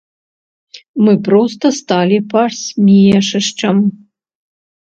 Мы 1.07 1.13
проста 1.27 1.71
сталі 1.81 2.17
пасмешышчам. 2.31 3.75